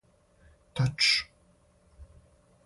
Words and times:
тач 0.75 0.99